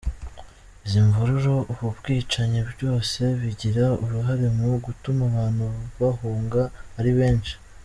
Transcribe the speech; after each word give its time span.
Izi 0.85 0.99
mvururu, 1.07 1.55
ubu 1.71 1.87
bwicanyi, 1.97 2.59
byose 2.71 3.21
bigira 3.41 3.85
uruhare 4.03 4.47
mu 4.57 4.67
gutuma 4.85 5.21
abantu 5.31 5.65
bahunga 5.99 6.61
ari 6.99 7.11
benshi. 7.19 7.53